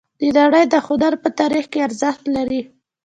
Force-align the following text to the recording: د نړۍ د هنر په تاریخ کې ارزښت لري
د 0.21 0.23
نړۍ 0.37 0.63
د 0.73 0.75
هنر 0.85 1.13
په 1.23 1.29
تاریخ 1.39 1.65
کې 1.71 1.79
ارزښت 1.87 2.23
لري 2.35 2.61